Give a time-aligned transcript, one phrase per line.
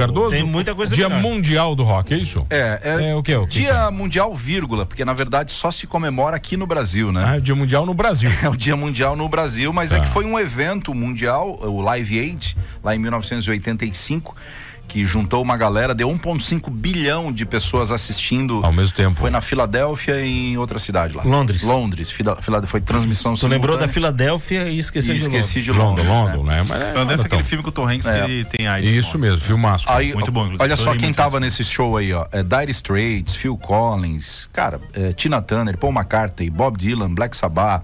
[0.00, 0.30] Cardoso?
[0.30, 1.22] Tem muita coisa Dia melhor.
[1.22, 2.46] Mundial do Rock, é isso?
[2.50, 3.36] É, é, É o quê?
[3.36, 3.46] O?
[3.46, 7.24] Dia Mundial, vírgula, porque na verdade só se comemora aqui no Brasil, né?
[7.26, 8.30] Ah, Dia Mundial no Brasil.
[8.42, 10.02] É o Dia Mundial no Brasil, mas é Tá.
[10.04, 14.34] que foi um evento mundial, o Live Aid, lá em 1985,
[14.90, 18.60] que juntou uma galera, deu 1,5 bilhão de pessoas assistindo.
[18.64, 19.14] Ao mesmo tempo.
[19.20, 21.22] Foi na Filadélfia e em outra cidade lá.
[21.22, 21.62] Londres.
[21.62, 22.10] Londres.
[22.10, 23.86] Fila, Fila- foi transmissão Tu lembrou da.
[23.88, 26.06] Filadélfia e esqueceu de esqueci de Londres.
[26.06, 26.58] London, né?
[26.58, 26.64] né?
[26.68, 28.24] Mas é, deve aquele filme com o Tom Hanks É.
[28.24, 28.92] que ele tem AIDS.
[28.92, 29.90] Isso mesmo, filmasco.
[29.92, 30.62] Aí, Muito bom, inclusive.
[30.62, 32.26] Olha só quem tava esse nesse show aí, ó.
[32.32, 37.82] É Dire Straits, Phil Collins, cara, é, Tina Turner, Paul McCartney, Bob Dylan, Black Sabbath,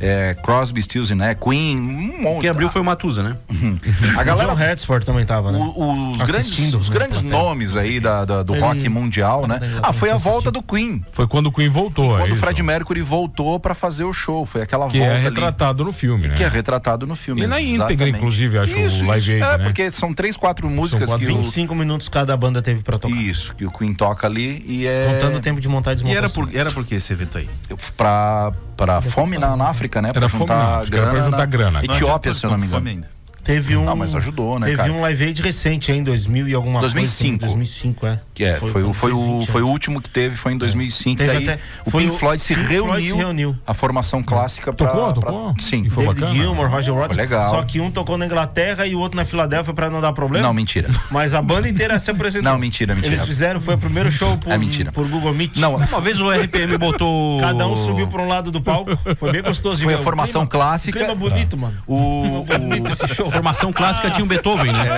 [0.00, 2.42] é, Crosby, Stills Queen, um monte.
[2.42, 3.36] Quem abriu foi o Matusa, né?
[4.16, 5.58] a galera John Hadsford também tava, né?
[5.58, 9.46] O- os grandes, Assistindo, os né, grandes nomes aí da, da- do Ele- rock mundial,
[9.46, 9.60] né?
[9.82, 11.04] Ah, foi a volta do Queen.
[11.10, 12.40] Foi quando o Queen voltou, é Quando o isso?
[12.40, 14.44] Fred Mercury voltou pra fazer o show.
[14.46, 15.24] Foi aquela Que volta é ali.
[15.24, 16.34] retratado no filme, né?
[16.34, 17.42] Que é retratado no filme.
[17.42, 18.16] E na íntegra, exatamente.
[18.16, 19.44] inclusive, acho, o isso, Live isso.
[19.44, 19.64] Aid, É, né?
[19.64, 21.36] porque são três, quatro músicas quatro- que o...
[21.36, 23.16] 25 minutos cada banda teve pra tocar.
[23.16, 25.06] Isso, que o Queen toca ali e é...
[25.14, 26.16] Contando o tempo de montar e E desmontar.
[26.18, 27.48] era os por, era por que esse evento aí?
[27.96, 30.12] pra, pra fome na, na África, né?
[30.12, 31.84] Pra Era fome juntar na África, era pra grana juntar na grana.
[31.84, 33.04] Etiópia, se eu não me engano.
[33.48, 33.84] Teve um.
[33.86, 34.92] Não, mas ajudou, né, Teve cara?
[34.92, 37.38] um live aid recente, hein, em 2000 e alguma 2005.
[37.38, 37.46] coisa.
[37.54, 38.20] 2005, é.
[38.34, 39.72] Que é, foi, o- foi, o, 20 foi o anos.
[39.72, 41.16] último que teve, foi em 2005.
[41.16, 43.56] Teve e aí até- o foi Pink o- Floyd se Pink reuniu, Floyd se reuniu.
[43.66, 44.86] a formação clássica pra...
[44.88, 45.54] Tocou, pra- tocou?
[45.60, 45.84] Sim.
[45.86, 46.38] E foi David bacana.
[46.38, 47.16] Gilmour, Roger Waters.
[47.16, 47.50] legal.
[47.50, 50.46] Só que um tocou na Inglaterra e o outro na Filadélfia pra não dar problema.
[50.46, 50.90] Não, mentira.
[51.10, 52.52] Mas a banda inteira se apresentou.
[52.52, 53.14] Não, mentira, mentira.
[53.14, 54.92] Eles fizeram, foi o primeiro show por, É mentira.
[54.92, 55.56] por Google Meet.
[55.56, 57.40] Não, Uma vez o RPM botou.
[57.40, 58.94] Cada um subiu pra um lado do palco.
[59.16, 60.98] Foi bem gostoso de Foi a formação clássica.
[60.98, 61.78] Clima bonito, mano.
[61.86, 63.30] O, Bonito esse show.
[63.38, 64.88] Formação clássica tinha um Beethoven, né?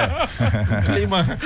[0.80, 1.38] O clima,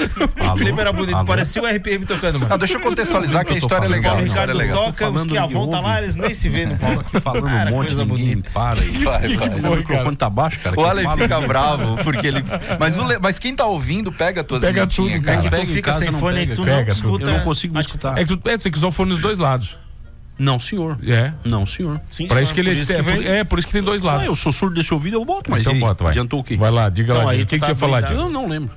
[0.50, 1.16] o clima era bonito.
[1.16, 1.24] Alô?
[1.24, 2.48] Parecia o RPM tocando, mano.
[2.48, 4.16] Não, deixa eu contextualizar que a história é O legal.
[4.16, 4.84] A história é Ricardo legal.
[4.92, 5.88] toca, os falando que a de vão tá ouve.
[5.88, 7.00] lá, eles nem se vêem no palco.
[7.00, 8.50] Aqui falando Cara, um monte, coisa ninguém bonita.
[8.52, 8.90] para aí.
[9.04, 9.70] Vai, vai.
[9.72, 10.80] O microfone tá baixo, cara.
[10.80, 11.16] O Ale fala.
[11.18, 12.44] fica bravo porque ele.
[12.78, 15.38] Mas, o Le- mas quem tá ouvindo, pega as tuas Pega tudo, cara.
[15.38, 17.24] É que tu fica sem fone e tu pega não escuta.
[17.24, 18.18] Eu não consigo escutar.
[18.18, 19.78] É que tu, é, tem que usar o fone nos dois lados.
[20.38, 20.98] Não, senhor.
[21.06, 21.32] É.
[21.44, 22.00] Não, senhor.
[22.08, 23.26] Sim, Pra senhor, isso que ele por isso é, que por, vem.
[23.28, 24.26] é, por isso que tem dois Ah, lados.
[24.26, 25.78] eu sou surdo desse ouvido, eu boto, mas então aí?
[25.80, 26.10] bota, vai.
[26.12, 26.56] Adiantou o quê?
[26.56, 27.32] Vai lá, diga Então, lá.
[27.32, 28.14] O que, que tá você ia falar, blindado.
[28.14, 28.28] Diego?
[28.28, 28.70] Eu não lembro.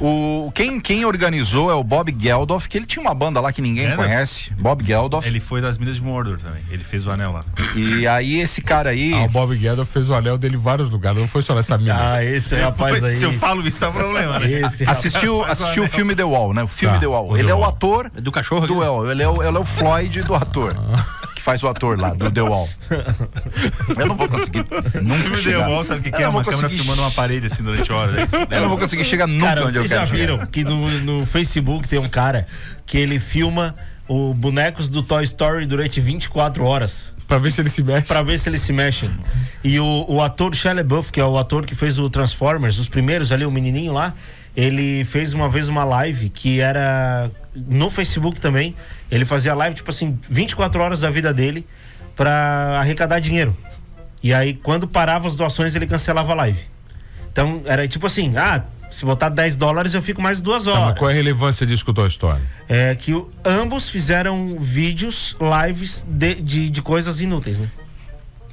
[0.00, 3.62] O, quem, quem organizou é o Bob Geldof, que ele tinha uma banda lá que
[3.62, 3.96] ninguém É, né?
[3.96, 4.52] conhece.
[4.54, 5.26] Bob Geldof.
[5.26, 6.62] Ele foi das Minas de Mordor também.
[6.70, 7.44] Ele fez o anel lá.
[7.74, 9.12] E aí esse cara aí.
[9.14, 11.76] Ah, o Bob Geldof fez o anel dele em vários lugares, não foi só nessa
[11.78, 11.96] mina.
[12.14, 13.16] Ah, esse rapaz aí.
[13.16, 14.50] Se eu falo isso, tá problema, né?
[14.50, 14.84] Esse.
[14.88, 16.62] Assistiu, assistiu o filme The Wall, né?
[16.62, 17.28] O filme Tá, The Wall.
[17.30, 18.66] o Ele The é o ator É do cachorro?
[18.66, 18.76] do?
[18.78, 19.10] Wall.
[19.10, 20.74] Ele é o, ele é o Floyd do ator.
[21.34, 22.68] Que faz o ator lá, do The Wall.
[23.96, 24.64] Eu não vou conseguir
[25.02, 25.66] nunca filme chegar.
[25.66, 26.28] The Wall, sabe o que, que é?
[26.28, 28.32] Uma câmera filmando uma parede assim durante horas.
[28.50, 28.56] É?
[28.56, 31.26] Eu não vou conseguir chegar nunca Cara, onde eu vocês já viram que no, no
[31.26, 32.46] Facebook tem um cara
[32.84, 33.74] que ele filma
[34.08, 38.06] o bonecos do Toy Story durante 24 horas Pra ver se ele se mexe.
[38.06, 39.10] pra ver se eles se mexem.
[39.64, 42.88] E o, o ator Shia LaBeouf, que é o ator que fez o Transformers, os
[42.88, 44.14] primeiros ali, o menininho lá,
[44.56, 48.76] ele fez uma vez uma live que era no Facebook também.
[49.10, 51.66] Ele fazia live, tipo assim, 24 horas da vida dele
[52.14, 53.56] pra arrecadar dinheiro.
[54.22, 56.60] E aí, quando parava as doações, ele cancelava a live.
[57.32, 60.84] Então, era tipo assim, ah, se botar 10 dólares, eu fico mais duas Tá, horas.
[60.90, 62.42] mas qual é a relevância disso com a tua história?
[62.68, 65.36] É que o- ambos fizeram vídeos,
[65.66, 67.68] lives de, de, de coisas inúteis, né?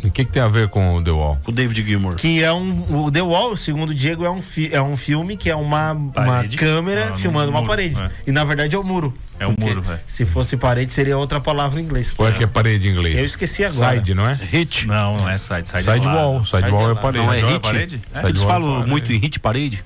[0.03, 1.39] E o que, que tem a ver com o The Wall?
[1.47, 2.15] O David Gilmour.
[2.15, 3.05] Que é um.
[3.05, 5.93] O The Wall, segundo o Diego, é um, fi, é um filme que é uma,
[5.93, 8.03] uma câmera Ah, filmando uma muro, parede.
[8.03, 8.09] é.
[8.27, 9.13] E na verdade é o muro.
[9.39, 9.99] É um muro, é.
[10.05, 12.11] Se fosse parede, seria outra palavra em inglês.
[12.11, 13.17] Qual é que é parede em inglês?
[13.17, 13.95] Eu esqueci agora.
[13.95, 14.33] Side, não é?
[14.33, 14.87] Hit.
[14.87, 15.69] Não, não é side.
[15.69, 16.33] Side, é Sidewall.
[16.33, 16.47] lado.
[16.47, 17.25] Sidewall é Side é parede.
[17.25, 17.61] Não, é Sidewall é hit.
[17.61, 18.01] parede?
[18.13, 18.89] É, Eles é falam parede.
[18.89, 19.83] muito em hit parede.